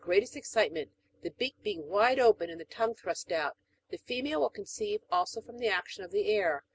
517 0.03 0.19
greatest 0.19 0.35
excitement, 0.35 0.91
the 1.21 1.29
beak 1.29 1.53
being 1.61 1.83
vride 1.83 2.17
open 2.17 2.49
and 2.49 2.59
the 2.59 2.65
tongue 2.65 2.95
thiTist 2.95 3.31
out. 3.31 3.55
The 3.91 3.99
female 3.99 4.39
^ill 4.41 4.51
conceive 4.51 5.03
also 5.11 5.41
from 5.41 5.59
the 5.59 5.67
action 5.67 6.03
of 6.03 6.09
the 6.09 6.27
air. 6.31 6.63